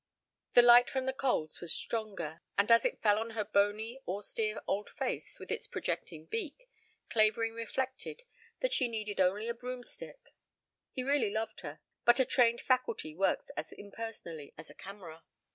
The 0.55 0.63
light 0.63 0.89
from 0.89 1.05
the 1.05 1.13
coals 1.13 1.61
was 1.61 1.71
stronger, 1.71 2.41
and 2.57 2.71
as 2.71 2.85
it 2.85 3.03
fell 3.03 3.19
on 3.19 3.29
her 3.37 3.43
bony 3.45 3.99
austere 4.07 4.59
old 4.65 4.89
face 4.89 5.39
with 5.39 5.51
its 5.51 5.67
projecting 5.67 6.25
beak, 6.25 6.67
Clavering 7.11 7.53
reflected 7.53 8.23
that 8.61 8.73
she 8.73 8.87
needed 8.87 9.19
only 9.19 9.47
a 9.47 9.53
broomstick. 9.53 10.33
He 10.91 11.03
really 11.03 11.29
loved 11.31 11.59
her, 11.59 11.81
but 12.03 12.19
a 12.19 12.25
trained 12.25 12.61
faculty 12.61 13.13
works 13.13 13.51
as 13.55 13.73
impersonally 13.73 14.55
as 14.57 14.71
a 14.71 14.73
camera. 14.73 15.23